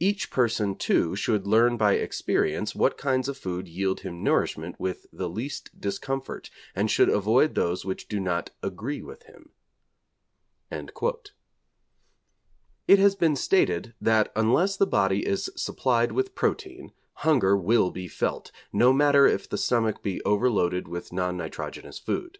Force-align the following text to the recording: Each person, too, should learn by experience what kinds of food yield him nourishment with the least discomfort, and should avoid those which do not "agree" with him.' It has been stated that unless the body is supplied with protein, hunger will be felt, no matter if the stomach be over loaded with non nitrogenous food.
Each 0.00 0.30
person, 0.30 0.76
too, 0.76 1.14
should 1.16 1.46
learn 1.46 1.76
by 1.76 1.96
experience 1.96 2.74
what 2.74 2.96
kinds 2.96 3.28
of 3.28 3.36
food 3.36 3.68
yield 3.68 4.00
him 4.00 4.22
nourishment 4.24 4.80
with 4.80 5.04
the 5.12 5.28
least 5.28 5.78
discomfort, 5.78 6.48
and 6.74 6.90
should 6.90 7.10
avoid 7.10 7.54
those 7.54 7.84
which 7.84 8.08
do 8.08 8.18
not 8.18 8.48
"agree" 8.62 9.02
with 9.02 9.24
him.' 9.24 9.50
It 10.70 10.92
has 12.98 13.14
been 13.14 13.36
stated 13.36 13.92
that 14.00 14.32
unless 14.34 14.78
the 14.78 14.86
body 14.86 15.26
is 15.26 15.50
supplied 15.56 16.10
with 16.12 16.34
protein, 16.34 16.92
hunger 17.16 17.54
will 17.54 17.90
be 17.90 18.08
felt, 18.08 18.50
no 18.72 18.94
matter 18.94 19.26
if 19.26 19.46
the 19.46 19.58
stomach 19.58 20.02
be 20.02 20.22
over 20.22 20.48
loaded 20.50 20.88
with 20.88 21.12
non 21.12 21.36
nitrogenous 21.36 21.98
food. 21.98 22.38